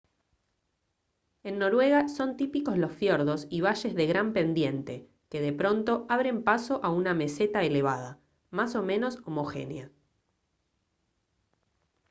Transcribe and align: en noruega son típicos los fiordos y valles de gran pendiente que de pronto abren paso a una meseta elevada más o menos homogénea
en 1.43 1.59
noruega 1.59 2.07
son 2.09 2.35
típicos 2.35 2.75
los 2.75 2.91
fiordos 2.91 3.45
y 3.51 3.61
valles 3.61 3.93
de 3.93 4.07
gran 4.07 4.33
pendiente 4.33 5.07
que 5.29 5.41
de 5.41 5.53
pronto 5.53 6.07
abren 6.09 6.43
paso 6.43 6.79
a 6.83 6.89
una 6.89 7.13
meseta 7.13 7.61
elevada 7.61 8.17
más 8.49 8.73
o 8.73 8.81
menos 8.81 9.19
homogénea 9.25 9.91